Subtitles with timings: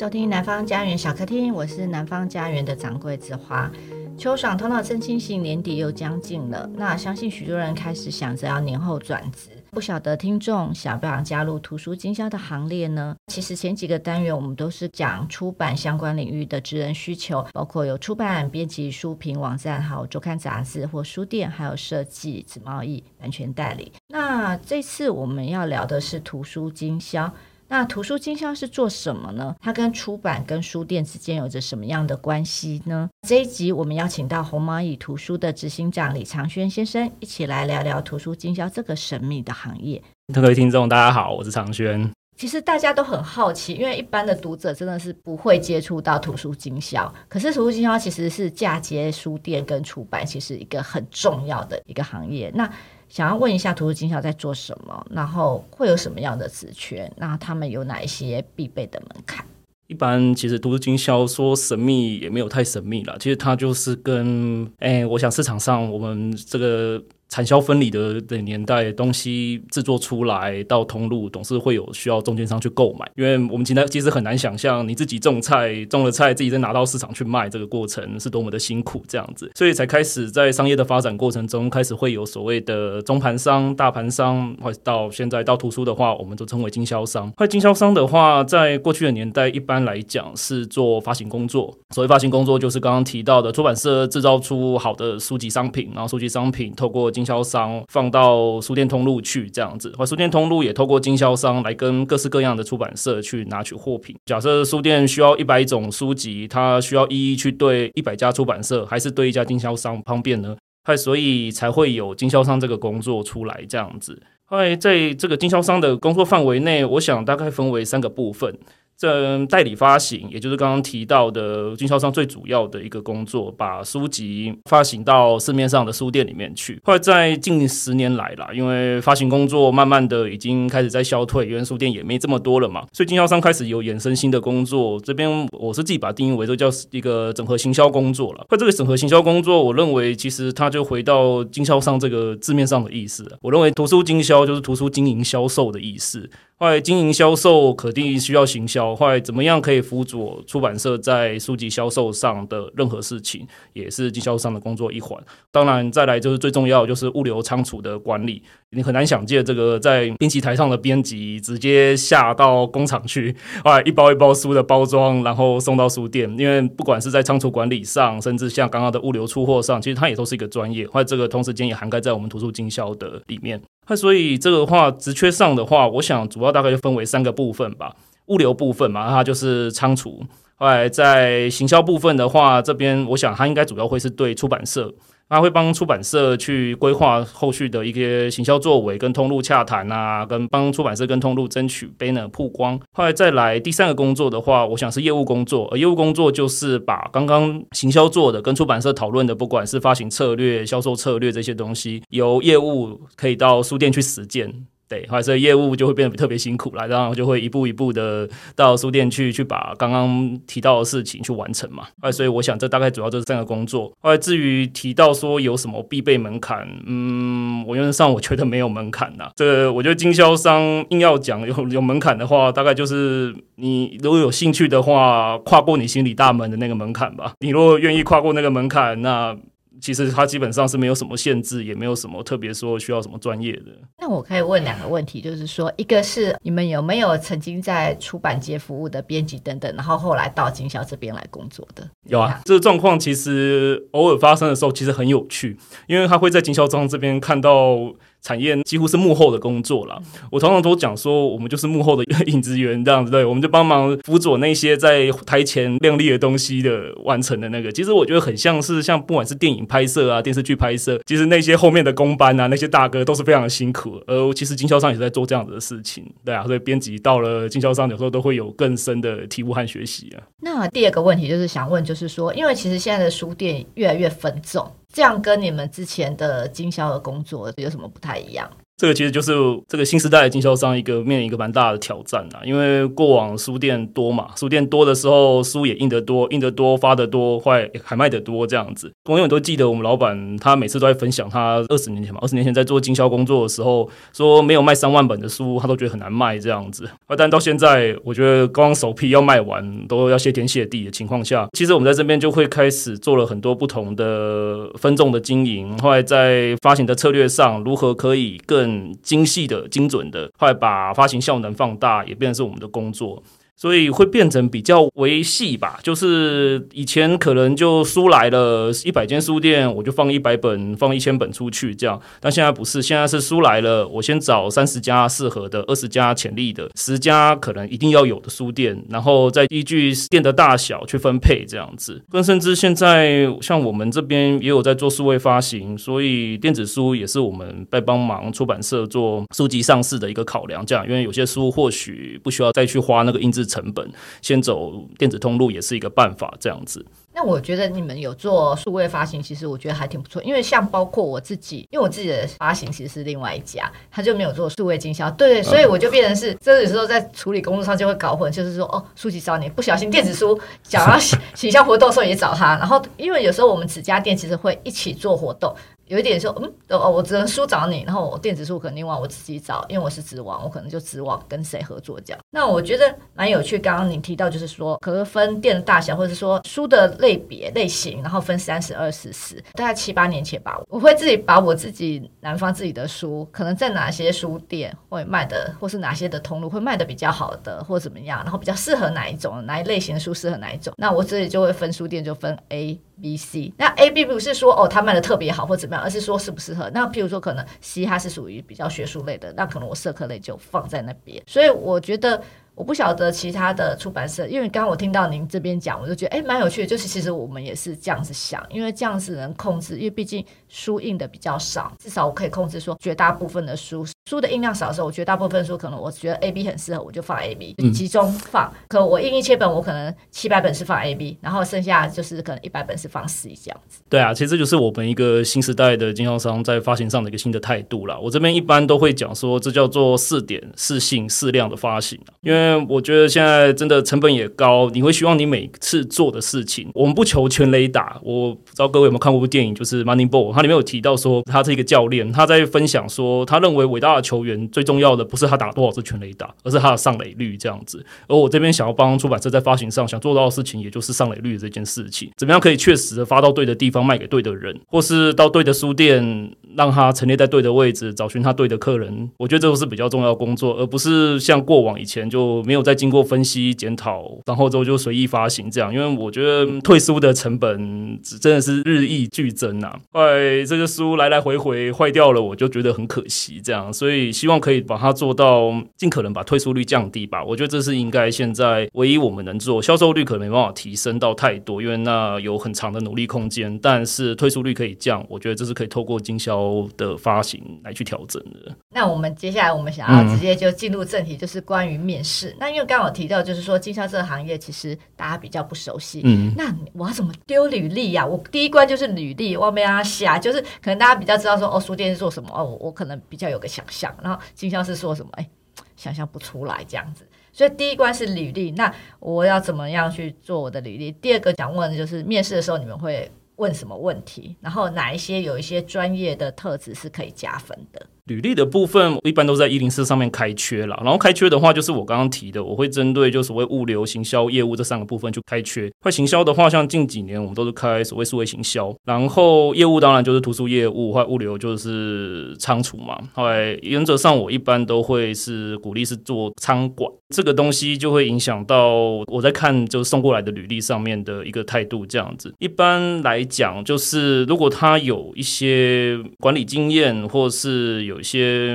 [0.00, 3.70] 收听南方家园小客厅，我是南方家园的掌柜子花。
[4.16, 13.14] 秋爽，头脑真清醒，年底又将近了，那相信许多人开始想着要年后转职，不晓得听众想不想加入图书经销的行列呢？
[13.26, 23.92] 其实前几个单元我们都是讲出版相关领域的职人需求，包括有出版、编辑、书评、网站，还有周刊杂志或书店，还有设计、纸贸易、版权代理。
[24.08, 27.30] 那这次我们要聊的是图书经销。
[27.72, 29.54] 那图书经销是做什么呢？
[29.60, 33.08] 它跟出版跟书店之间有着什么样的关系呢？
[33.28, 40.02] 这一集我们邀请到红蚂蚁图书的执行长李长轩先生，一起来聊聊图书经销这个神秘的行业。
[40.34, 42.10] 各位听众，大家好，我是长轩。
[42.36, 52.50] 其实大家都很好奇，因为一般的读者真的是不会接触到图书经销，可是图书经销其实是嫁接书店跟出版，其实一个很重要的一个行业。
[52.52, 52.68] 那
[53.10, 57.12] 想要问一下图书经销在做什么，然后会有什么样的职权？
[57.18, 59.44] 那他们有哪一些必备的门槛？
[59.88, 67.02] 一般其实图书经销说神秘也没有太神秘啦，其实它就是跟哎，我想市场上我们这个。
[67.30, 73.10] 产销分离的的年代，东西制作出来到通路，总是会有需要中间商去购买。
[73.16, 87.30] 因为我们现在其实很难想象，你自己种菜种了菜，自己再拿到市场去卖，这个过程是多么的辛苦，这样子，所以才开始在商业的发展过程中，开始会有所谓的中盘商、大盘商，或到现在到图书的话，我们都称为经销商。
[87.36, 91.72] 快经销商的话，在过去的年代，一般来讲是做发行工作。
[91.94, 104.16] 所谓发行工作，就是刚刚提到的出版社制造出好的书籍商品，然后书籍商品透过经经销商放到书店通路去，这样子，或书店通路也透过经销商来跟各式各样的出版社去拿取货品。
[104.24, 110.56] 假设书店需要一百种书籍，它需要一一去对一百家出版社，还是对一家经销商方便呢？
[110.84, 114.22] 还所以才会有经销商这个工作出来，这样子。
[114.46, 118.58] 后在这个经销商的工作范围内，我想大概分为三个部分。
[119.00, 126.78] 这代理发行，也就是刚刚提到的经销商最主要的一个工作，把书籍发行到市面上的书店里面去。
[126.84, 135.00] 后来在近十年来啦，因为发行工作慢慢的已经开始在消退，因为书店也没这么多了嘛，所以经销商开始有衍生新的工作。
[135.00, 138.44] 这边我是自己把它定义为这叫一个整合行销工作了。
[138.50, 143.26] 那这个整合行销工作，我认为其实它就回到经销商这个字面上的意思。
[143.40, 146.28] 我认为图书经销就是图书经营销售的意思。
[146.60, 155.18] 后来经营销售肯定需要行销，后来怎么样可以辅佐出版社在书籍销售上的任何事情，也是经销商的工作一环。
[155.50, 158.42] 当然，再来就是最重要就是物流仓储的管理。
[158.72, 163.34] 你很难想见这个在编辑台上的编辑直接下到工厂去，
[163.64, 166.28] 后 来一包一包书的包装，然后送到书店。
[166.38, 170.86] 因为不管是在仓储管理上，甚至像刚刚的物流出货上，其实它也都是一个专业。
[170.88, 173.58] 后来这个同时间也涵盖在我们图书经销的里面。
[173.90, 177.92] 那所以这个话，直缺上的话，我想主要大概就分为三个部分吧。
[178.26, 180.22] 物流部分嘛，它就是仓储。
[180.54, 184.94] 后来在行销部分的话，这边我想它应该主要会是对出版社。
[185.30, 192.78] 他会帮出版社去规划后续的一些行销作为，跟通路洽谈啊，跟帮出版社跟通路争取 banner 曝光。
[192.92, 204.66] 后来再来第三个工作的话，我想是业务工作，而业务工作就是把刚刚行销做的跟出版社讨论的，不管是发行策略、销售策略这些东西，由业务可以到书店去实践。
[204.90, 211.84] 对，或者所以业务就会变得特别辛苦了，然后就会一步一步的到书店去，去把刚刚提到的事情去完成嘛。
[212.00, 213.92] 哎，所以我想这大概主要就是三个工作。
[214.00, 219.30] 后来至于提到说有什么必备门槛，嗯，我原则上我觉得没有门槛呐。
[219.36, 227.34] 这个我觉得经销商硬要讲有有门槛的话，大概就是你如果有兴趣的话，跨过你心理大门的那个门槛吧。
[227.38, 229.36] 你如果愿意跨过那个门槛，那。
[229.80, 233.66] 其实它基本上是没有什么限制，也没有什么特别说需要什么专业的。
[233.98, 241.88] 那我可以问两个问题，就是说，一个是你们有没有曾经在出版界服务的编辑等等，然后后来到经销这边来工作的？
[242.08, 247.94] 有啊，这个状况其实偶尔发生的时候，其实很有趣，因为他会在经销商这边看到。
[248.22, 250.00] 产业几乎是幕后的工作了。
[250.30, 257.70] 我常常都讲说，我们就是幕后的影子员这样子，对，我们就帮忙辅佐那些在台前亮丽的东西的完成的那个。
[257.72, 264.00] 其实我觉得很像是像不管是电影拍摄啊、电视剧拍摄，其实那些后面的工班啊、那些大哥都是非常的辛苦。
[264.06, 266.44] 而其实经销商也是在做这样子的事情，对啊。
[266.44, 270.22] 所以编辑到了经销商，有时候都会有更深的体悟和学习啊。
[270.40, 274.70] 那第二个问题就是想问，就是说，因为其实现在的书店越来越分众。
[274.92, 278.50] 这样跟你们之前的经销的工作有什么不太一样？
[278.80, 279.34] 这个其实就是
[279.68, 288.90] 这个新时代的经销商一个面临一个蛮大的挑战啊，因为过往书店多嘛，书店多的时候书也印得多，印得多发得多，还还卖得多这样子。
[289.04, 296.88] 我永远都记得我们老板他每次都在分享他二十年前嘛，二十年前在做经销工作的时候，说没有卖三万本的书，他都觉得很难卖这样子。
[297.18, 308.69] 但到现在，我觉得光首批要卖完都要谢天谢地的情况下，其实我们在这边就会开始做了很多不同的分众的经营，后来在发行的策略上如何可以更
[309.02, 313.22] 精细的、精准的，快把发行效能放大，也变成是我们的工作。
[313.60, 322.00] 所以会变成比较维系吧，就是以前可能就书来了一百间书店，我就放一百本，放一千本出去这样。
[322.20, 332.02] 但现在不是，现在是书来了，我先找三十家适合的，二十家潜力的，十家可能一定要有的书店，然后再依据店的大小去分配这样子。
[332.08, 340.64] 更甚至现在像我们这边也有在做数位发行，所以电子书也是我们在帮忙出版社做书籍上市的一个考量。
[340.64, 343.49] 这样，因为有些书或许不需要再去花那个印制。
[343.50, 343.90] 成本
[344.22, 346.86] 先走电子通路也是一个办法，这样子。
[347.12, 350.22] 那我觉得你们有做数位发行，其实我觉得还挺不错。
[350.22, 360.96] 因为像包括我自己，因为我自己的发行其实是另外一家，他就没有做数位经销，对，所以我就变成是，这有时候在处理工作上就会搞混，就是说哦，书籍找你，不小心电子书想要
[361.34, 365.52] 行销活动的时候也找他，然后因为有时候我们几家店其实会一起做活动。
[365.86, 372.20] 有一点说，嗯，哦，我只能书找你，然后我电子书可能另外我自己找，因为我是直网，我可能就直网跟谁合作这样。
[372.32, 373.58] 那我觉得蛮有趣。
[373.58, 379.42] 刚刚你提到就是说，可能分店的大小，或者说书的类别类型，然后分三十、二十、十。
[379.54, 390.72] 大概七八年前吧，我会自己把我自己南方自己的书，可能在哪些书店会卖的，或是哪些的通路会卖的比较好的，或怎么样，然后比较适合哪一种，哪一类型的书适合哪一种。
[390.76, 392.80] 那我这里就会分书店，就分 A。
[393.02, 396.68] B、C，那 A、B 不是说哦，他卖的特别好或怎么样，而是说适不适合。
[396.74, 401.22] 那譬如说，可能 C 它是属于比较学术类的，那可能我社科类就放在那边。
[401.26, 402.19] 所以我觉得。
[402.60, 406.66] 我不晓得其他的出版社，因为刚刚我听到您这边讲，我就觉得哎，蛮有趣的。
[406.66, 418.52] 就是其实我们也是这样子想，因为这样子能控制，因为毕竟书印的比较少，至少我可以控制说绝大部分的书，书的印量少的时候，我绝大部分书可能我觉得 A、B 很适合，我就放 A、B，集中放。
[418.68, 423.80] 可我印一千本，我可能七百本是放 A、B，然后剩下就是可能一百本是放 C 这样子。
[423.88, 427.96] 对啊，其实这就是我们一个新时代的经销商在发行上的一个新的态度啦。
[427.96, 433.52] 我这边一般都会讲说，这叫做试点、试性、适量的发行，因为我觉得现在。
[433.60, 438.00] 真的成本也高，你会希望你每次做的事情，我们不求全雷打。
[438.02, 447.84] 我不知道各位有没有看过部电影，就是《Moneyball》，它里面有提到说，他是一个教练，他在分享说，他认为伟大球员最重要的不是他打多少次全垒打，而是他的上垒率这样子。
[448.08, 459.08] 而我这边想要帮出版社在发行上想做到的事情，也就是上垒率这件事情，怎么样可以确实的发到对的地方，卖给对的人，或是到对的书店，让他陈列在对的位置，找寻他对的客人。
[459.18, 463.20] 我觉得这都是比较重要工作，而不是像过往以前就没有再经过分。
[463.20, 469.78] 分析检讨，然后之后就随意发行这样，因为我觉得退书的成本真的是日益剧增啊！
[469.92, 477.24] 哎，这个书来来回回坏掉了，我就觉得很可惜这样，所以希望可以把它做到尽可能把退出率降低吧。
[477.24, 483.58] 我觉得这是应该现在唯一我们能做，销售率可能没办法提升到太多，因为那有很长的努力空间。
[483.60, 488.54] 但是退出率可以降，我觉得这是可以透过经销的发行来去调整的。
[488.74, 492.32] 那我们接下来我们想要直接就进入正题，就是关于面试。
[492.32, 493.20] 嗯、那因为刚好提到。
[493.30, 496.00] 就是说，经销这个行业其实大家比较不熟悉。
[496.04, 498.04] 嗯，那我要怎么丢履历呀？
[498.04, 502.28] 我第一关就是履历，我没让写，就是可能大家比较知道说，哦，书店是做什么？
[502.34, 503.96] 哦，我我可能比较有个想想。
[504.02, 505.10] 然后经销是说什么？
[505.14, 505.30] 哎，
[505.76, 507.06] 想象不出来这样子。
[507.32, 508.50] 所以第一关是履历。
[508.50, 510.92] 那我要怎么样去做我的履历？
[510.92, 514.36] 第二个想问的就是面试的时候你们会问什么问题？
[514.40, 517.86] 然后哪一些有一些专业的特质是可以加分的？
[518.06, 525.70] 履历的部分一般都在一零四上面开缺了，然后开缺的话就是我刚刚提的，我会针对就所谓物流、行销、业务这三个部分去开缺。
[525.80, 532.98] 快行销的话，像近几年我们都是开所谓数位行销，然后业务当然就是图书业务，或物流就是仓储嘛。
[533.12, 538.74] 后来原则上我一般都会是鼓励是做仓管，这个东西就会影响到
[539.06, 542.34] 我在看就送过来的履历上面的一个态度这样子。
[542.38, 548.48] 一般来讲，就是如果他有一些管理经验，或是有有些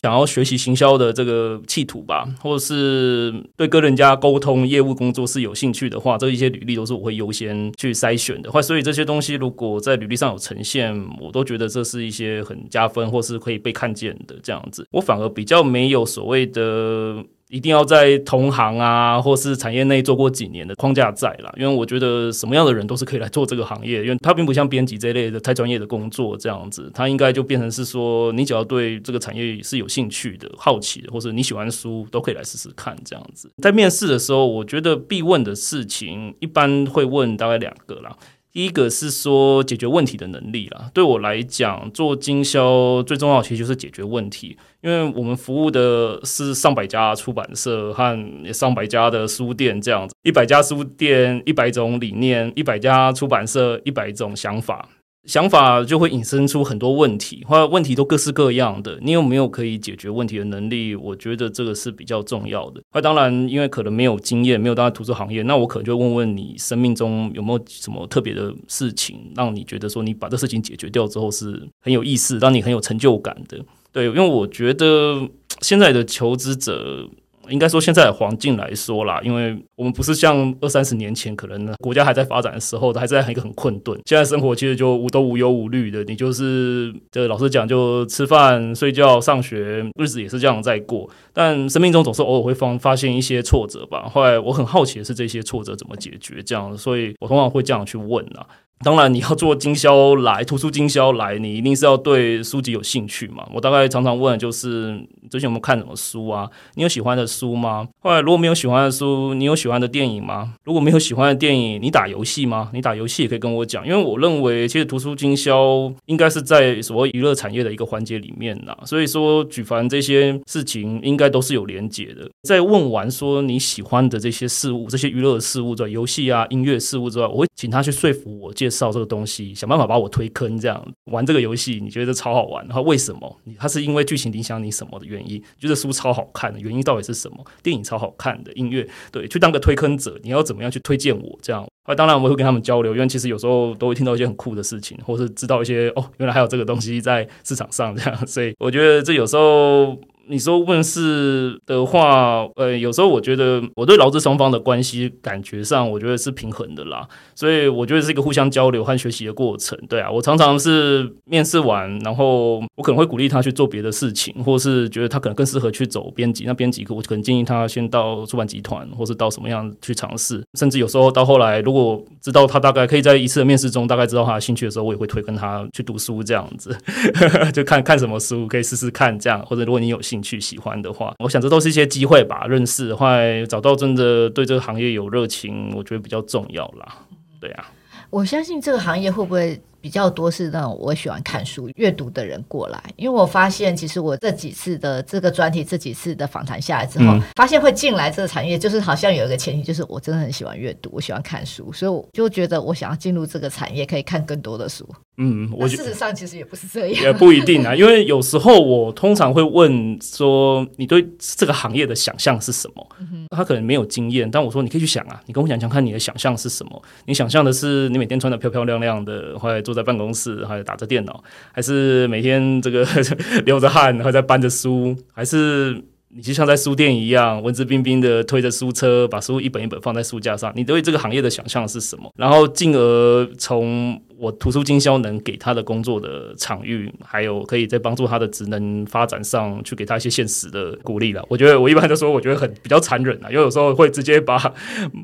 [0.00, 8.62] 想要学习行销的这个企图吧，或者是对跟人家沟通业务工作是有兴趣的话，这一些履历都是我会优先去筛选的。
[8.62, 14.86] 所以这些东西如果在履历上有呈现，我都觉得这是一些很加分或是可以被看见的这样子。
[14.92, 17.24] 我反而比较没有所谓的。
[17.52, 21.52] 一定要在同行啊，或是产业内做过几年的框架在啦。
[21.58, 33.52] 因为我觉得什么样的人都是可以来做这个行业，因为它并不像编辑这类的太专业的工作这样子，它应该就变成是说，你只要对这个产业是有兴趣的、好奇的，或者你喜欢书，都可以来试试看这样子。
[33.62, 38.16] 在面试的时候，我觉得必问的事情一般会问大概两个啦。
[38.52, 40.90] 第一个是说解决问题的能力啦。
[40.92, 54.88] 对我来讲，做经销最重要其实就是解决问题，因为我们服务的是上百家出版社和上百家的书店这样子，一百家书店，一百种理念，一百家出版社，一百种想法。
[55.24, 58.98] 想法就会引申出很多问题，或者问题都各式各样的。
[59.00, 60.96] 你有没有可以解决问题的能力？
[60.96, 62.82] 我觉得这个是比较重要的。
[62.92, 73.64] 那当然，因为可能没有经验，没有当在图书行业，那我可能就问问你，生命中有没有什么特别的事情，让你觉得说你把这事情解决掉之后是很有意思，让你很有成就感的。
[73.92, 75.28] 对，因为我觉得
[75.62, 77.08] 现在的求职者。
[77.48, 83.98] 应该说，现在的环境来说啦，因为我们不是像二三十年前，可能呢国家还在发展的时候，还在一个很困顿。
[84.06, 91.08] 现在生活其实就无都无忧无虑的，你就是这老实讲，就吃饭、睡觉、上学，日子也是这样在过。
[91.32, 94.08] 但生命中总是偶尔会发发现一些挫折吧。
[94.08, 96.42] 后来我很好奇的是，这些挫折怎么解决？
[96.42, 98.46] 这样，所以我通常会这样去问啊。
[98.84, 103.46] 当然，你要做经销来，图书经销来，你一定是要对书籍有兴趣嘛。
[103.54, 106.50] 我大概常常问的就是，最近有没有看什么书啊？
[106.74, 107.86] 你有喜欢的书吗？
[108.00, 110.54] 后来如果没有喜欢的书，你有喜欢的电影吗？
[110.64, 112.70] 如果没有喜欢的电影，你打游戏吗？
[112.72, 118.76] 你打游戏也可以跟我讲，因为我认为其实图书经销应该是在所谓娱乐产业的一个环节里面呐。
[118.84, 122.28] 所以说，举凡这些事情，应该都是有连结的。
[122.42, 132.66] 在问完说你喜欢的这些事物，这些娱乐事物，在游戏啊、音乐事物之外，我会请他去说服我介绍这个东西，想办法把我推坑，这样玩这个游戏，你觉得超好玩？
[132.66, 133.40] 然后为什么？
[133.58, 135.40] 它是因为剧情影响你什么的原因？
[135.58, 137.36] 觉得书超好看的原因到底是什么？
[137.62, 141.38] 电影超好看的音乐，对，去当个推坑者，你要怎么样去推荐我？
[141.42, 149.96] 这样，那当然我会跟他们交流，因为其实有时候都会听到一些很酷的事情，或是知道一些哦，原来还有这个东西在市场上这样，所以我觉得这有时候。
[150.28, 159.78] 你说问世的话，呃，有时候我觉得我对劳资双方的关系感觉上，我觉得是平衡的啦，所以我觉得是一个互相交流和学习的过程。
[159.88, 176.76] 对啊，我常常是面试完，然后我可能会鼓励他去做别的事情，或是觉得他可能更适合去走编辑，那编辑我可能建议他先到出版集团，或是到什么样去尝试，甚至有时候到后来，如果知道他大概可以在一次的面试中大概知道他的兴趣的时候，我也会推跟他去读书这样子，
[177.52, 182.44] 就看看什么书可以试试看这样，或者如果你有 兴趣喜欢的话，我想这都是一些机会吧。
[182.46, 183.16] 认识的话，
[183.48, 186.98] 找到真的对这个行业有热情，我觉得比较重要啦。
[187.40, 187.64] 对啊，
[188.10, 189.58] 我相信这个行业会不会？
[189.82, 204.88] 比较多是那种我喜欢看书、阅读的人过来，因为我发现其实我这几次的这个专题、这几次的访谈下来之后，嗯、发现会进来这个产业，就是好像有一个前提，就是我真的很喜欢阅读，我喜欢看书，所以我就觉得我想要进入这个产业，可以看更多的书。
[205.18, 207.74] 嗯，我事实上其实也不是这样，也不一定啊。
[207.74, 212.88] 因为有时候我通常会问说，你对这个行业的想象是什么？
[212.98, 216.82] 嗯、他可能没有经验，但我说你可以去想啊，你跟我讲讲看，你的想象是什么？
[217.04, 222.86] 你想象的是你每天穿的漂漂亮亮的，或者坐在办公室，还是打着电脑，还是每天这个
[223.46, 230.52] 流着汗，然后在搬着书，还是你就像在书店一样，文质彬彬的推着书车，把书一本一本放在书架上？
[230.54, 232.12] 你对这个行业的想象是什么？
[232.16, 233.98] 然后进而从。
[234.22, 241.26] 我图书经销能给他的工作的场域，还有可以在帮助他的职能发展上去给他一些现实的鼓励了。
[241.28, 244.54] 我觉得我一般都说，我觉得很比较残忍啊，因为有时候会直接把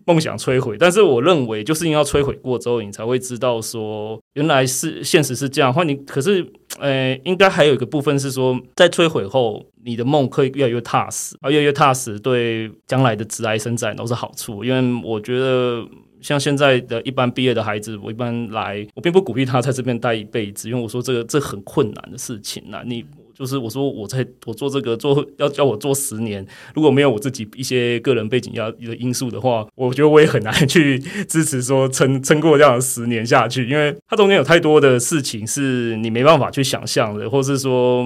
[0.07, 0.77] 梦想摧毁。
[0.79, 5.75] 但是我认为，就是因为要摧毁过之后，你才会知道说原来是现实是这样。
[5.75, 6.47] 换你可是，
[6.79, 14.63] 呃，应该还有一个部分是说，在摧毁后，你的梦可以越来越踏实，而越来越踏实，对将来的职涯生展都是好处。
[14.63, 15.85] 因为我觉得。
[16.21, 22.83] 像现在的一般毕业的孩子，我一般来，我并不鼓励他在这边待一辈子，因为我说这个这很困难的事情呐。
[22.85, 26.45] 你就是我说我在我做这个做要叫我做十年，
[26.75, 38.05] 如果没有我自己一些个人背景要的因素的话，我觉得我也很难去支持说撑 撑过这样的十年下去，因为它中间有太多的事情是你没办法去想象的，或是说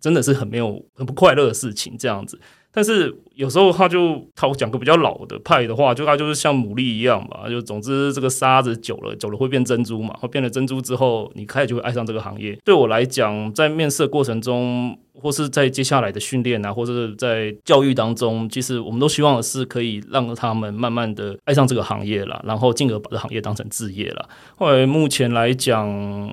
[0.00, 2.38] 真的是很没有很不快乐的事情这样子。
[2.78, 12.56] 但是有时候他就他讲个比较老的派的话，就他就是像牡蛎一样吧，就总之这个沙子久了久了会变珍珠嘛，会变了珍珠之后，你开始就会爱上这个行业。
[12.64, 14.96] 对我来讲，在面试的过程中。
[15.20, 24.28] 或是在接下来的训练啊，或者是在教育当中，其实我们都希望的是可以让他们慢慢的爱上这个行业了，然后进而把这行业当成志业了。
[24.56, 25.88] 后来目前来讲，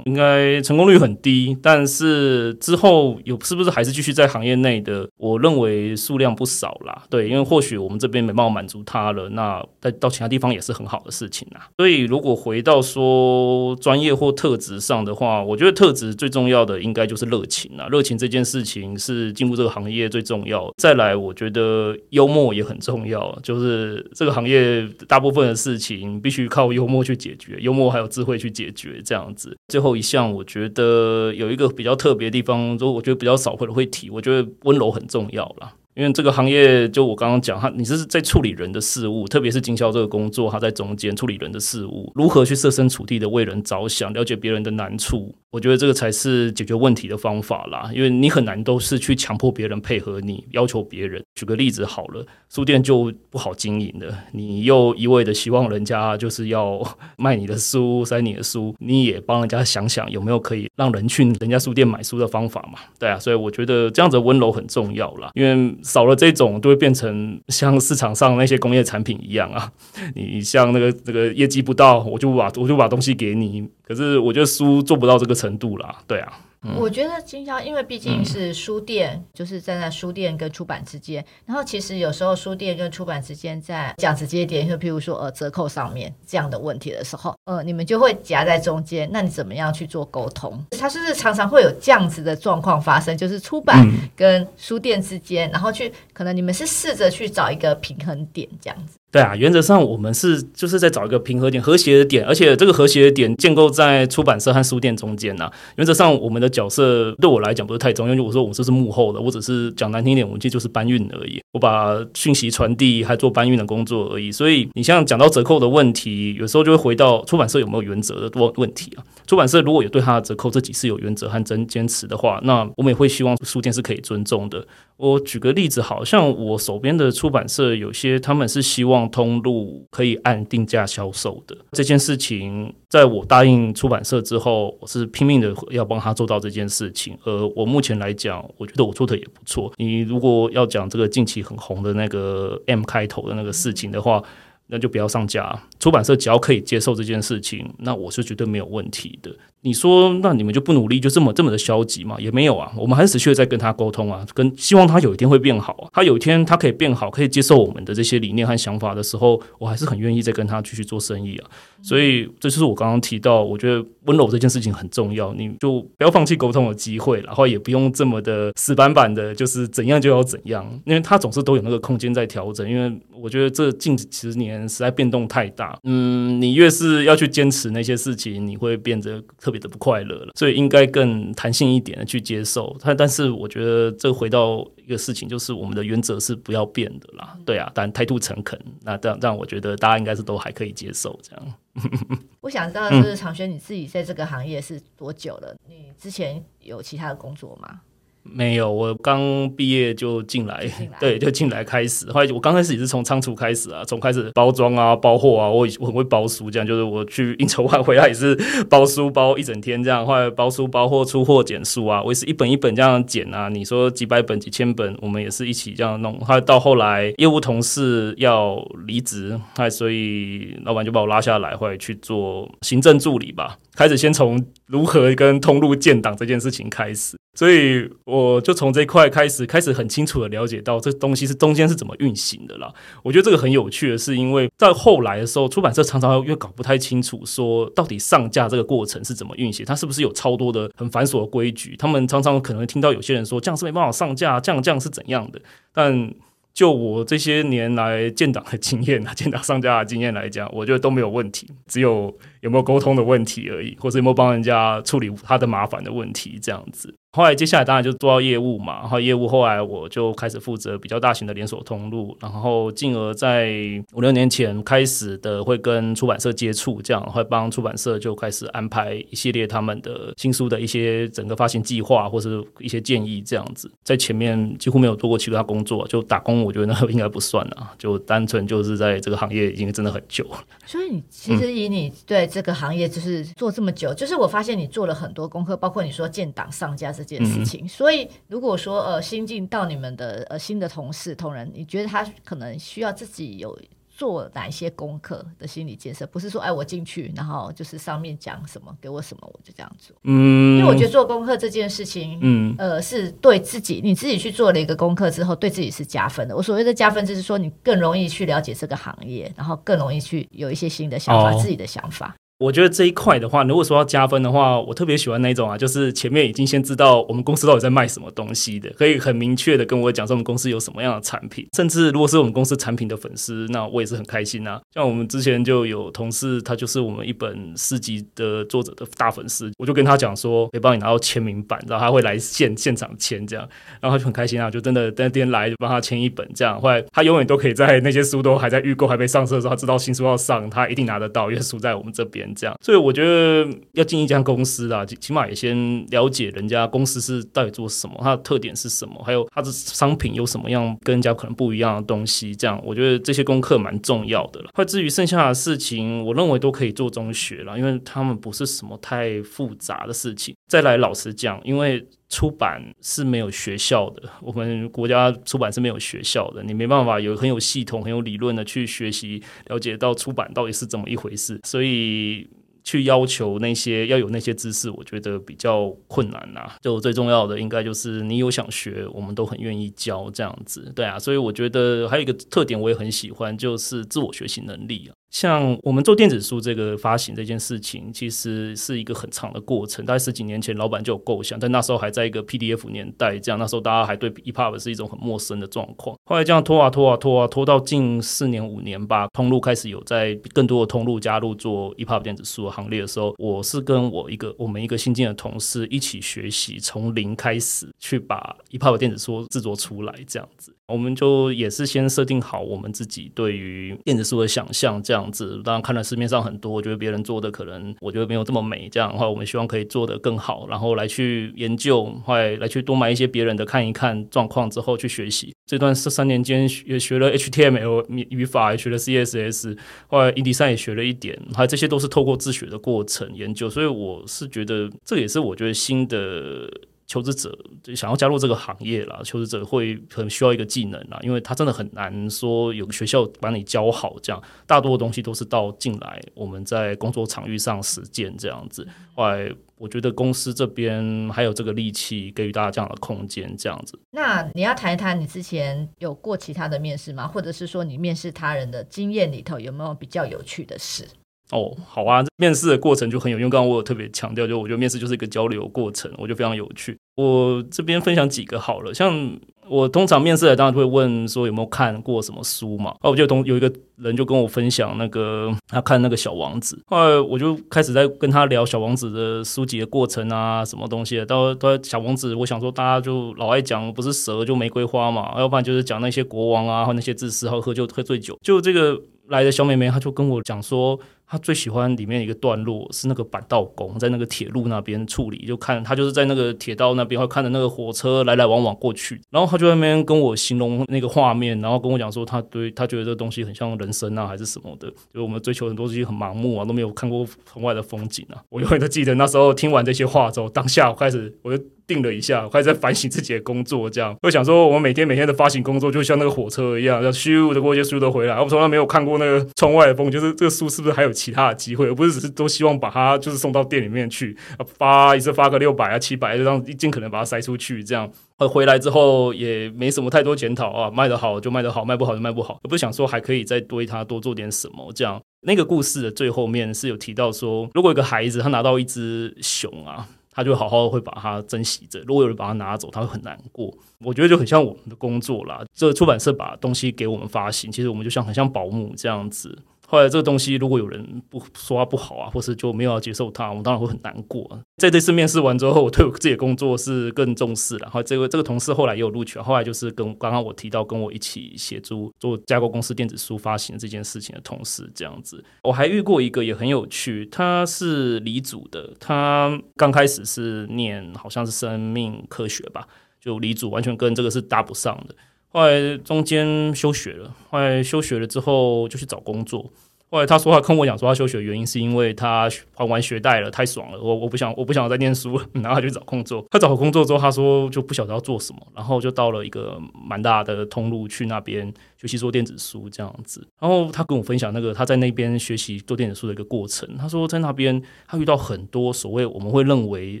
[0.04, 5.08] 应该成功率很低，但是之后有是不是还是继续在行业内的？
[5.16, 7.02] 我认为数量不少啦。
[7.10, 11.68] 对，因为或许我们这边没办法满足他了，那再到其他地方也是很好的事情啦。
[11.78, 17.88] 所以如果回到说专业或特质上的话，我觉得特质最重要的应该就是热情啦。
[17.90, 20.72] 热情这件事情情是进入这个行业最重要。
[20.78, 29.56] 再来，我觉得幽默也很重要，就是这个行业大部分的事情必须靠幽默去解决，幽默还有智慧去解决这样子。
[29.68, 35.74] 最后一项，我觉得有一个比较特别的地方，就我觉得比较少会会提，我觉得温柔很重要啦。
[35.94, 47.88] 因为这个行业，就我刚刚讲，他你是在处理人的事物，特别是经销这个工作，他在中间处理人的事物，如何去设身处地的为人着想，了解别人的难处，我觉得这个才是解决问题的方法啦。
[47.94, 51.22] 因为你很难都是去强迫别人配合你，要求别人。
[51.36, 56.82] 举个例子好了，书店就不好经营的，你又一味的希望人家就是要
[57.16, 62.80] 卖你的书，塞你的书，你也帮人家想想有没有可以让人去人家书店买书的方法嘛？
[62.98, 65.52] 对啊，所以我觉得这样子温柔很重要啦，因为。
[65.82, 69.70] 少了这种，都会变成像市场上那些工业产品一样啊！
[70.14, 73.68] 你像那个那个业绩不到，我就把我就把东西给你。
[73.84, 76.32] 可是我觉得书做不到这个程度啦，对啊。
[76.64, 81.24] 嗯、我觉得经销，因为毕竟是书店，嗯、就是站在书店跟出版之间。
[81.44, 89.10] 然后其实有时候书店跟出版之间，在讲直接一点，就譬如说呃折扣上面这样的问题的时候，呃你们就会夹在中间。
[89.12, 90.64] 那你怎么样去做沟通？
[90.78, 93.18] 它是不是常常会有这样子的状况发生？
[93.18, 93.84] 就是出版
[94.14, 98.96] 跟书店之间，嗯、然后去可能你们是试着去找一个平衡点这样子。
[99.12, 111.38] 对啊，原则上我们是就是在找一个平衡点、和谐的点，而且这个和谐的点建构在出版社和书店中间呐、原则上，我们的角色对我来讲不是太重要，因为我说我这是幕后的，我只是讲难听一点，我其实就是搬运而已。
[111.52, 114.32] 我把讯息传递，还做搬运的工作而已。
[114.32, 119.04] 所以你像讲到折扣的问题，有时候就会回到出版社有没有原则的问问题啊。
[119.26, 124.66] 出版社如果有对他的折扣这几次有原则和真坚持的话，那我们也会希望书店是可以尊重的。
[124.96, 137.16] 我举个例子，好像我手边的出版社有些他们是希望通路可以按定价销售的这件事情，在我答应出版社之后，我是拼命的要帮他做到这件事情。
[137.24, 139.72] 而我目前来讲，我觉得我做的也不错。
[139.76, 144.22] 你如果要讲这个近期很红的那个 M 开头的那个事情的话，
[144.68, 145.58] 那就不要上架。
[145.78, 149.30] 出版社只要可以接受这件事情，那我是绝对没有问题的。
[149.64, 152.16] 你说，那你们就不努力，就这么这么的消极吗？
[152.18, 155.88] 也没有啊，我们还是持续在跟他沟通啊，跟希望他有一天会变好。
[155.92, 161.50] 他有一天他可以变好，可以接受我们的这些理念和想法的时候，我还是很愿意再跟他继续做生意啊。
[161.80, 172.68] 所以这就是我刚刚提到，我觉得温柔这件事情很重要，你就不要放弃沟通的机会，然后也不用这么的死板板的，就是怎样就要怎样，因为他总是都有那个空间在调整。
[172.68, 182.94] 因为我觉得这近几十年实在变动太大，嗯，你越是要去坚持那些事情，你会变得特别的不快乐了，所以应该更弹性一点的去接受它。
[182.94, 187.36] 但是我觉得这回到一个事情，就是我们的原则是不要变的啦。
[187.44, 191.54] 对啊，但态度诚恳，那这样这样，我觉得大家应该是都还可以接受这样。
[192.40, 195.54] 我想知道，就是长轩你自己在这个行业是多久了？
[195.68, 197.80] 你之前有其他的工作吗？
[198.22, 202.10] 没有，我刚毕业就进来，进来对，就进来开始。
[202.10, 208.34] 后来我刚开始也是从仓储开始啊，从开始包装啊、包货啊，我我很会包书，这样就是我去应酬完回来也是
[208.70, 210.06] 包书包一整天这样。
[210.06, 213.48] 后来包书包货、出货、剪书啊，我也是一本一本这样剪啊。
[213.48, 216.18] 你说几百本、几千本，我们也是一起这样弄。
[216.20, 218.56] 后来到后来业务同事要
[218.86, 223.58] 离职，哎，所以老板就把我拉下来，后来去做行政助理吧。
[223.74, 232.70] 开始先从如何跟通路建档这件事情开始，所以我就从这块开始，开始很清楚的了解到这东西是中间是怎么运行的啦。
[233.02, 241.74] 我觉得这个很有趣的是，因为在后来的时候，出版社常常又搞不太清楚，说到底上架这个过程是怎么运行，它是不是有超多的很繁琐的规矩？
[241.78, 245.40] 他们常常可能听到有些人说这样是没办法上架，这样这样是怎样的，
[245.72, 246.12] 但。
[246.54, 256.94] 就我这些年来建档的经验啊，建档上架的经验来讲，我觉得都没有问题，只有有没有沟通的问题而已，或者有没有帮人家处理他的麻烦的问题这样子。
[257.14, 263.52] 后来接下来当然就做到业务嘛，然后业务后来我就开始负责比较大型的连锁通路，然后进而在
[263.92, 280.42] 五六年前开始的会跟出版社接触，这样会帮出版社就开始安排一系列他们的新书的一些整个发行计划或是一些建议这样子，在前面几乎没有做过其他工作，就打工，我觉得那应该不算啊，就单纯就是在这个行业已经真的很久了。
[280.64, 286.92] 所以你其实以你对这个行业就是做这么久，嗯、就是我发现你做了很多功课，包括你说建档上架。
[286.92, 296.06] 这件事情，嗯、所以如果说呃新进到你们的呃新的同事同仁，你觉得他可能需要自己有做哪一些功课的心理建设？
[296.08, 299.96] 不是说哎，我进去，然后就是上面讲什么，给我什么，我就这样做。
[300.04, 306.36] 嗯，因为我觉得做功课这件事情，嗯，呃，是对自己，你自己去做了一个功课之后，对自己是加分的。
[306.36, 312.14] 我所谓的加分，就是说你更容易去了解这个行业，然后更容易去有一些新的想法，哦、自己的想法。
[312.42, 324.60] 我觉得这一块的话，如果说要加分的话，我特别喜欢那种啊，就是前面已经先知道我们公司到底在卖什么东西的，可以很明确的跟我讲说我们公司有什么样的产品，甚至如果是我们公司产品的粉丝，那我也是很开心啊。
[324.74, 333.48] 像我们之前就有同事，他就是我们一本诗集的作者的大粉丝，我就跟他讲说，可以帮你拿到签名版，然后他会来现现场签这样，
[333.80, 342.31] 然后他就很开心啊，就真的那天来就帮他签一本这样，后来他永远都可以在那些书都还在预购还没上市的时候，他知道新书要上，他一定拿得到，因为书在我们这边。
[342.34, 343.48] 这样，所以我觉得。
[343.72, 352.34] 要进一家公司啊，起码也先了解人家公司是到底做什么，它的特点是什么，还有它的商品有什么样跟人家可能不一样的东西。
[352.34, 354.50] 这样，我觉得这些功课蛮重要的了。
[354.56, 360.34] 那至于剩下的事情，我认为都可以做中学了，因为他们不是什么太复杂的事情。
[360.48, 372.28] 再来，老实讲，因为出版是没有学校的，我们国家出版是没有学校的，你没办法有很有系统、很有理论的去学习了解到出版到底是怎么一回事，所以。
[372.64, 376.56] 去要求那些要有那些知识，我觉得比较困难呐、啊。
[376.60, 380.70] 就最重要的，应该就是你有想学，我们都很愿意教这样子。
[380.72, 384.94] 对啊，所以我觉得还有一个特点，我也很喜欢，就是自我学习能力啊。
[385.12, 389.84] 像我们做电子书这个发行这件事情，其实是一个很长的过程。
[389.84, 395.94] 大概十几年前，老板就有构想，但那时候还在一个 PDF 年代，这样那时候大家还对 EPUB 是一种很陌生的状况。
[396.06, 410.54] 后来这样拖啊拖啊拖啊拖到近四年五年吧，通路开始有在更多的通路加入做 EPUB 电子书的行列的时候，我是跟我一个我们一个新进的同事一起学习，从零开始去把 EPUB 电子书制作出来，这样子。
[410.72, 415.40] 我们就也是先设定好我们自己对于电子书的想象，这样子。
[415.44, 425.34] 当然看了市面上很多，我觉得别人做的可能我觉得没有这么美，这样的话，我们希望可以做得更好，然后来去研究，后来来去多买一些别人的看一看状况之后去学习。
[425.46, 429.58] 这段是三年间也学了 HTML 语法，也学了 CSS，
[429.88, 436.48] 后来 InDesign 也学了一点，还有这些都是透过自学的过程研究，所以我是觉得这也是我觉得新的。
[436.92, 437.34] 求职者
[437.74, 448.68] 想要加入这个行业啦，求职者会很需要一个技能啦，因为他真的很难说有个学校把你教好，这样大多的东西都是到进来我们在工作场域上实践这样子。
[448.94, 453.78] 后来我觉得公司这边还有这个力气给予大家这样的空间，这样子。
[453.92, 457.06] 那你要谈一谈你之前有过其他的面试吗？
[457.06, 460.86] 或者是说你面试他人的经验里头有没有比较有趣的事？
[461.30, 463.30] 哦，好啊，面试的过程就很有用。
[463.30, 466.76] 刚刚我有特别强调，就我觉得面试就是一个交流过程，我觉得非常有趣。
[466.94, 472.74] 我这边分享几个好了，像我通常面试的当然会问说有没有看过什么书嘛。
[472.82, 481.04] 哦，我就同有一个人就跟我分享那个他看那个小王子，后来我就开始在跟他聊小王子的书籍的过程啊，什么东西。
[481.06, 488.16] 到到小王子，我想说大家就老爱讲，不是蛇就玫瑰花嘛，要不然就是讲那些国王啊，或那些自私，好喝酒喝醉酒。
[488.22, 488.78] 就这个
[489.08, 490.78] 来的小妹妹，她就跟我讲说。
[491.12, 508.16] 他最喜欢里面一个段落是那个板道工在那个铁路那边处理，就看他就是在那个铁道那边，会看着那个火车来来往往过去，然后他就在那边跟我形容那个画面，然后跟我讲说他对他觉得这东西很像人生啊，还是什么的，就我们追求很多东西很盲目啊，都没有看过窗外的风景啊。
[508.30, 511.44] 我永远都记得那时候听完这些话之后，当下我开始我就。
[511.64, 518.20] 定了一下，开始在反省自己的工作，这样会想说，我每天每天的发行工作就像那个火车一样，要咻的过一些书都回来。
[518.20, 524.16] 我从来没有看过那个窗外的风景，就是这个书是不是还有其他的机会，而不是只是都希望把它就是送到店里面去
[524.56, 534.72] 发一次发个六百啊七百，就让尽可能把它塞出去，这样回回来之后也没什么太多检讨啊，卖得好就卖得好，卖不好就卖不好，而不想说还可以再对它多做点什么。
[534.72, 539.88] 这样那个故事的最后面是有提到说，如果一个孩子他拿到一只熊啊。
[540.14, 541.80] 他就好好会把它珍惜着。
[541.86, 543.50] 如果有人把它拿走，他会很难过。
[543.82, 545.42] 我觉得就很像我们的工作啦。
[545.54, 549.38] 这个出版社把东西给我们发行，其实我们就像很像保姆这样子。
[549.72, 554.38] 后来这个东西如果有人不说它不好啊，或是就没有要接受它，我们当然会很难过。
[554.58, 557.60] 在这次面试完之后，我对我自己的工作是更重视了。
[557.62, 565.24] 然后这个 这个同事后来也有录取，后来就是跟刚刚我提到跟我一起协助做架构公司电子书发行这件事情的同事这样子。
[565.44, 572.68] 我还遇过一个也很有趣，他是理组的，他刚开始是念好像是生命科学吧，
[573.00, 574.94] 就理组完全跟这个是搭不上的。
[575.32, 579.50] 后来中间休学了，后来休学了之后就去找工作。
[579.90, 586.24] 后来他说他跟我讲说他休学的原因是因为他还完学贷了，太爽了，我我不想我不想再念书了， 然后他就找工作。
[586.30, 593.26] 他找好工作之后，他说就不晓得要做什么，然后就到了一个蛮大的通路去那边学习做电子书这样子。
[593.38, 596.66] 然后他跟我分享那个他在那边学习做电子书的一个过程。
[596.78, 600.00] 他说在那边他遇到很多所谓我们会认为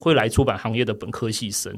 [0.00, 1.74] 会来出版行业的本科系生。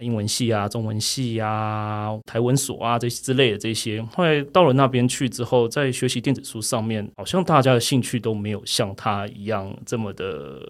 [0.00, 10.60] 英文系啊，中文系啊，台文所啊，这些之类的这些，后来到了那边去之后，在学习电子书上面，好像大家的兴趣都没有像他一样这么的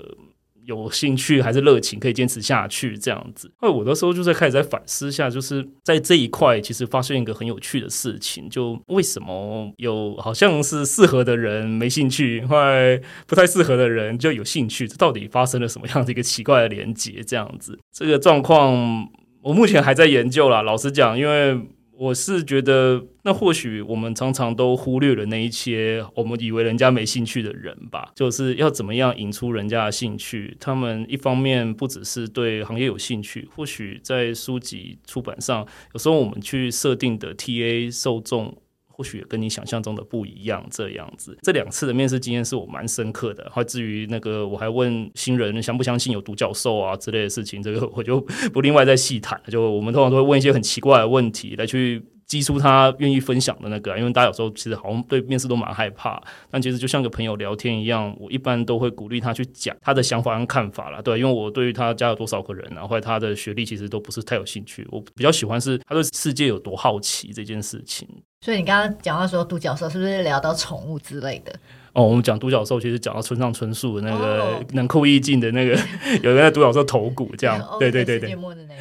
[0.69, 3.51] 有兴趣，还是热情，可以坚持下去这样子。
[3.57, 17.25] 后来我的时候就在开始在反思下，就是在这一块，其实发现一个很有趣的事情，就为什么有好像是适合的人没兴趣，后来不太适合的人就有兴趣，这到底发生了什么样的一个奇怪的连接？
[17.27, 19.09] 这样子，这个状况。
[19.41, 21.59] 我目前还在研究啦，老实讲，因为
[22.01, 30.57] 我是觉得，那或许我们常常都忽略了那一些我们以为人家没兴趣的人吧，就是要怎么样引出人家的兴趣。
[30.61, 38.57] 他们一方面不只是对行业有兴趣，或许在书籍出版上，有时候我们去设定的 TA 受众。
[38.99, 41.39] 或许跟你想象中的不一样，这样子。
[41.43, 43.49] 这两次的面试经验是我蛮深刻的。
[43.55, 48.21] 还至于那个，我还问新人相不相信有独角兽啊之类的事情，这个我就
[48.53, 49.45] 不另外再细谈了。
[49.49, 52.03] 就我们通常都会问一些很奇怪的问题来去。
[52.29, 61.01] 激出他愿意分享的那个，因为大家有时候其实好像对面试都蛮害怕，但其实就像个朋友聊天一样，我一般都会鼓励他去讲他的想法跟看法啦。
[61.01, 68.07] 对，因为我对于他家有多少个人啊，或者他的学历其实都不是太有兴趣，我比较喜欢是他对世界有多好奇这件事情。
[68.43, 71.59] 所以你刚刚讲到说独角兽，是不是聊到宠物之类的？
[71.99, 75.77] 哦，我们讲独角兽，其实讲到村上春树的那个冷酷意境的那个，
[76.23, 78.37] 有人在独角兽头骨这样，对对对对，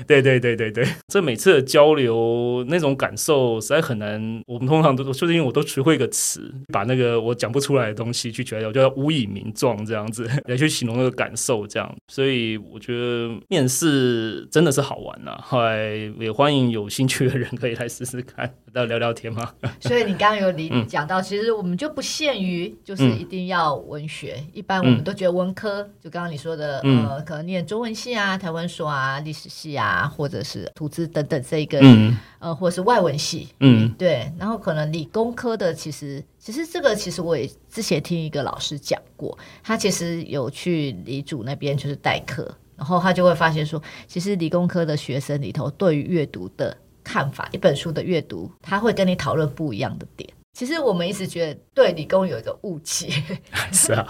[0.05, 4.43] 对对对对对，这每次的交流那种感受实在很难。
[4.45, 11.91] 我们通常都就是因为我都学会一个词，把那个我讲不出来的东西去取代，我叫无以名状这样子 来去形容那个感受这样。
[12.07, 19.51] 所以我觉得面试真的是好玩呐，后来也欢迎有兴趣的人可以来试试看，来聊聊天嘛。
[19.81, 23.06] 所以你刚刚有你讲到，其实我们就不限于就是。
[23.09, 34.31] 是一定要文学，嗯、一般我们都觉得文科，嗯、就刚刚你说的，嗯、呃，可能念中文系啊、台湾所啊、历史系啊，或者是图资等等这一个，嗯、呃，或者是外文系，嗯，对。
[34.37, 50.29] 然后可能理工科的，其实其实这个其实我也之前听一个老师讲过，他其实有去理主那边就是代课，然后他就会发现说，其实理工科的学生里头对于阅读的看法，一本书的阅读，他会跟你讨论不一样的点。
[50.57, 53.07] 其实我们一直觉得对理工有一个误解，
[53.71, 54.07] 是啊，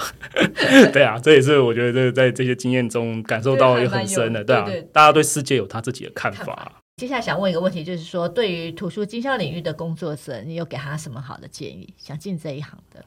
[0.94, 6.38] 对啊，这也是我觉得在这些经验中感受到也很深的，对啊，大家对世界有他自己的看法。
[6.38, 6.72] 看法。
[6.96, 11.94] 接下来想问一个问题，就是说对于图书经销领域的工作者，你有给他什么好的建议？
[11.98, 13.04] 想进这一行的？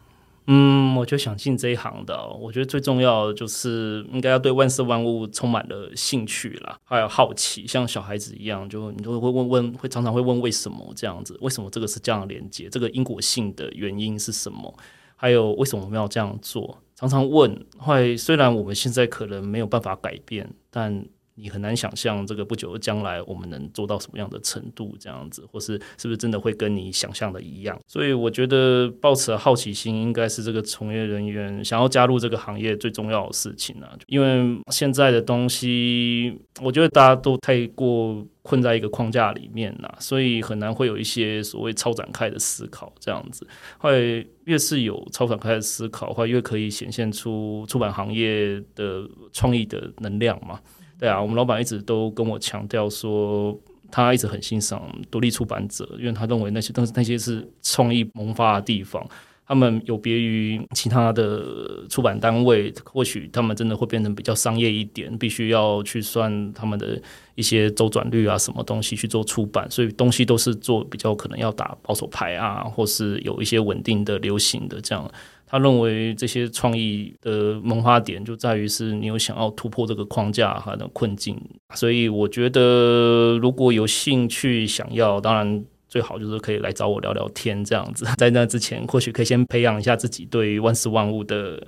[0.52, 2.28] 嗯，我就想进这一行的。
[2.40, 11.38] 我觉得最重要的就是应该要对万事万物充满了兴趣啦，还有好奇，像小孩子一样，就你就会问问，会常常会问为什么这样子？
[11.40, 12.68] 为什么这个是这样连接？
[12.68, 14.74] 这个因果性的原因是什么？
[15.14, 16.78] 还有为什么我们要这样做？
[16.96, 21.04] 常常问，会虽然我们现在可能没有办法改变，但。
[21.40, 27.78] 你很难想象这个不久的将来我们能做到什么样的程度，这样子，或是是不是真的会跟你想象的一样？
[27.86, 33.96] 所以我觉得抱持好奇心应该是这个从业人员想要加入这个行业最重要的事情啊。
[34.06, 42.92] 因为现在的东西，我觉得大家都太过困在一个框架里面了，所以很难会有一些所谓超展开的思考。
[42.98, 43.46] 这样子，
[43.78, 50.60] 会越是有超展开的思考，会越可以显现出出版行业的创意的能量嘛。
[51.00, 53.58] 对啊，我们老板一直都跟我强调说，
[53.90, 59.02] 他一直很欣赏独立出版者，因为他认为那些都是那些是创意萌发的地方。
[59.46, 67.00] 他们有别于其他的出版单位，或许他们真的会变成比较商业一点，必须要去算他们的
[67.34, 75.10] 一些周转率啊，什么东西去做出版，所以东西都是做比较可能要打保守牌啊，或是有一些稳定的流行的这样。
[75.50, 81.36] 他认为这些创意的萌发点就在于是你有想要突破这个框架和的困境，
[81.74, 88.06] 所以我觉得如果有兴趣想要，当然最好就是可以来找我聊聊天这样子。
[88.16, 91.60] 在那之前，或许可以先培养一下自己对万事万物的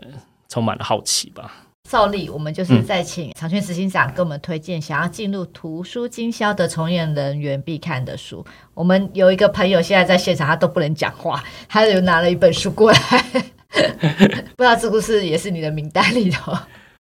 [0.48, 1.52] 充满了好奇吧。
[1.90, 8.46] 照例，我们就是再请长泉执行长给我们推荐想要进入图书经销的从业人员必看的书。
[8.74, 12.98] 我们有一个朋友现在在现场，他都不能讲话，他就拿了一本书过来。
[14.56, 16.52] 不知道是不是也是你的名单里头？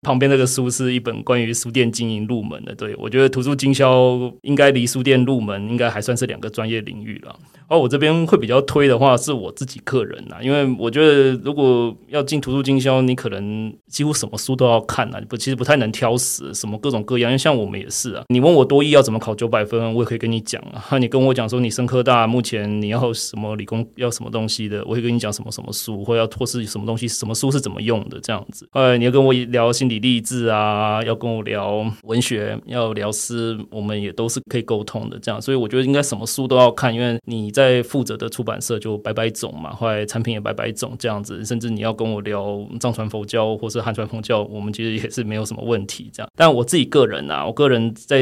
[0.03, 2.74] 旁边那个书是一本关于书店经营入门的。
[2.74, 7.35] 对，我觉得图书经销应该离书店入门应该还算是两个专业领域了。
[7.68, 17.31] 而我这边会比较推的话，是我自己个人呐，因为我觉得如果要进图书经销，你可能几乎什么书都要看呐，不，其实不太能挑食，什么各种各样。
[17.31, 20.98] 因为像我们也是啊，你问我多艺要怎么考九百分，我也可以跟你讲啊。
[20.98, 28.68] 你跟我讲说你深科大目前你要什么理工要什么东西的，我会跟你讲什么什么书，或要或是什么东西，什么书是怎么用的这样子。
[28.72, 35.40] 呃，你要跟我聊心理励志啊，要跟我聊文学，要聊诗，我们也都是可以沟通的这样。
[35.40, 46.28] 所以我觉得应该什么书都要看，因为你在负责的出版社就白白种嘛，后来产品也白白种这样子，甚至你要跟我聊藏传佛教或是汉传佛教，我们其实也是没有什么问题这样。
[46.36, 48.20] 但我自己个人啊，我个人在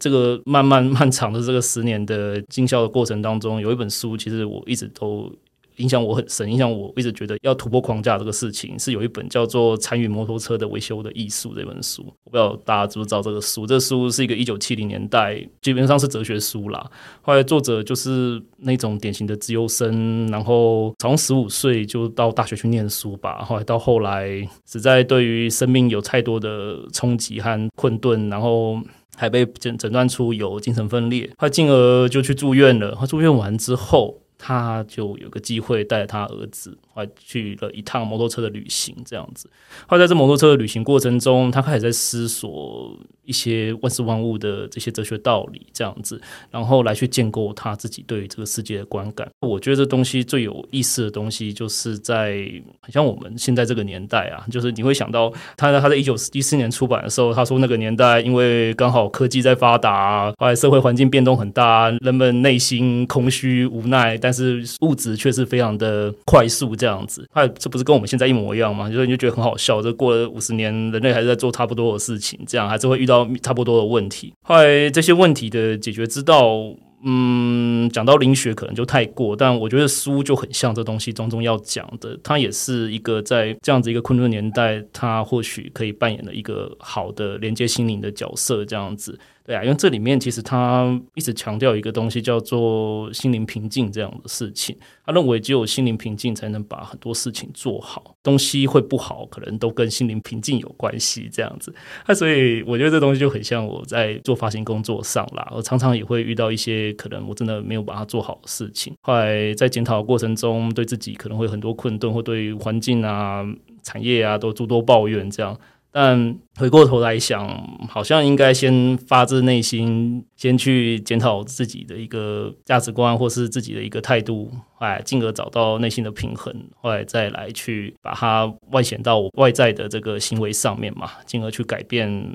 [0.00, 5.30] 这个漫漫漫长的这个十年的经销的过程当中，有一本书，其实我一直都。
[5.76, 12.04] 影响我很深，影响我一直觉得要突破框架这个事情，是有一本叫做《参与摩托车的维修的艺术》这本书。
[12.24, 13.66] 我不知道大家知不知道这个书？
[13.66, 16.90] 这书是一个一九七零年代，基本上是哲学书啦。
[17.20, 23.44] 后来作者就是那种典型的资优生，然后从十五岁就到大学去念书吧。
[23.44, 24.28] 后来到后来，
[24.70, 28.78] 实在对于生命有太多的冲击和困顿，然后
[29.16, 32.96] 还被诊诊断出有精神分裂，他进而就去住院了。
[32.98, 34.21] 他住院完之后。
[34.44, 39.48] 他就有个机会带他儿子，还去了一趟摩托车的旅行，这样子。
[39.86, 49.28] 后来在这摩托车的旅行过程中，他开始在思索一些万事万物的这些哲学道理，这样子，然后来去建构他自己对这个世界的观感。
[49.40, 52.32] 我觉得这东西最有意思的东西，就是在
[52.80, 68.90] 很像我们现在这个年代啊，就是你会想到他他在一九一四年出版的时候，他说那个年代因为刚好科技在发达，后来社会环境变动很大，人们内心空虚无奈，但是物质却是非常的快速，这样子，哎，这不是跟我们现在一模一样吗？
[68.90, 69.80] 就是你就觉得很好笑。
[69.82, 74.32] 这过了五十年，人类还是在做差不多的事情，这样还是会遇到差不多的问题。
[74.42, 76.56] 后来这些问题的解决之道，
[77.04, 89.18] 嗯，讲到灵学可能就太过，但我觉得书就很像这东西中中要讲的，它也是一个在这样子一个困顿年代，它或许可以扮演的一个好的连接心灵的角色，这样子。
[89.44, 94.76] 对啊，因为这里面其实他一直强调一个东西，叫做心灵平静这样的事情。
[95.04, 98.16] 他认为只有心灵平静，才能把很多事情做好。
[98.22, 101.74] 东西会不好，可能都跟心灵平静有关系这样子。
[102.06, 105.52] 那所以我觉得这东西就很像我在做发行工作上啦。
[105.54, 108.94] 我常常也会遇到一些可能我真的没有把它做好的事情。
[109.02, 113.44] 后来在检讨的过程中，对自己可能会很多困顿，或对环境啊、
[113.82, 115.58] 产业啊都诸多抱怨这样。
[115.92, 117.46] 但回过头来想，
[117.86, 132.26] 好像应该先发自内心，先去检讨自己的一个价值观，或是自己的一个态度，哎，进而找到内心的平衡，后来再来去把它外显到外在的这个行为上面嘛，进而去改变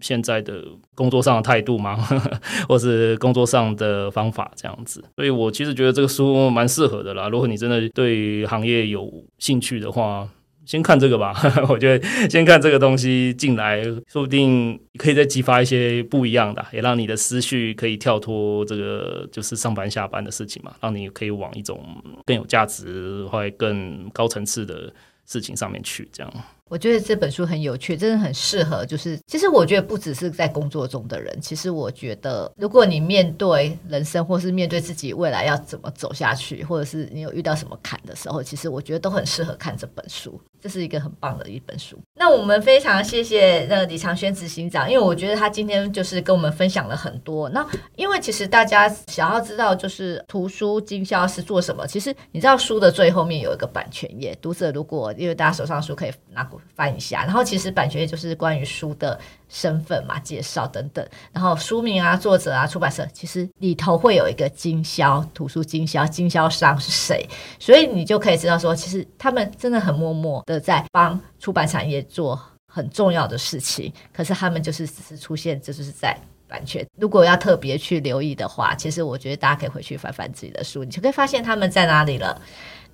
[0.00, 1.96] 现在的工作上的态度嘛，
[2.66, 5.04] 或是工作上的方法这样子。
[5.16, 10.26] 所以我其实觉得这个书蛮适合的啦，如果你真的对行业有兴趣的话。
[10.64, 11.34] 先看这个吧，
[11.68, 21.84] 我觉得先看这个东西进来，说不定可以再激发一些不一样的，也让你的思绪可以跳脱这个就是上班下班的事情嘛，让你可以往一种
[22.24, 24.92] 更有价值或更高层次的
[25.26, 26.32] 事情上面去，这样。
[26.68, 28.86] 我觉得这本书很有趣，真的很适合。
[28.86, 40.40] 就是其实我觉得不只是在工作中的人，其实我觉得如果你面对人生，或是面对自己未来要怎么走下去，或者是你有遇到什么坎的时候，其实我觉得都很适合看这本书。
[40.62, 41.98] 这是一个很棒的一本书。
[42.14, 47.48] 那我们非常谢谢那李长轩执行长，因为我觉得他今天就是跟我们分享了很多。
[47.50, 51.86] 那因为其实大家想要知道，就是图书经销是做什么？
[51.86, 56.58] 其实你知道书的最后面有一个版权页，读者如果因为大家手上书可以拿过。
[56.74, 59.18] 翻一下，然后其实版权页就是关于书的
[59.52, 67.28] 身份嘛、介绍等等，然后书名啊、作者啊、出版社，其实里头会有一个经销图书经销经销商是谁，
[67.60, 76.18] 所以你就可以知道说，其实他们真的很默默的在帮出版产业做很重要的事情，可是他们就是只是出现，这就是在
[76.52, 76.86] 版权。
[76.98, 82.38] 如果要特别去留意的话，其实我觉得大家可以回去翻翻自己的书，你就可以发现他们在哪里了。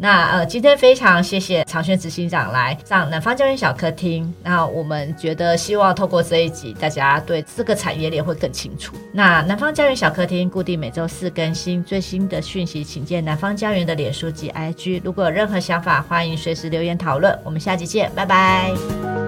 [0.01, 4.33] 那呃，今天非常谢谢长轩执行长来上南方家园小客厅。
[4.45, 8.95] 那我们觉得希望透过这一集，大家对这个产业链会更清楚。
[9.13, 15.01] 那南方家园小客厅固定每周四更新最新的讯息，请见南方家园的脸书及 IG。
[15.03, 17.37] 如果有任何想法，欢迎随时留言讨论。
[17.43, 19.28] 我们下集见，拜拜。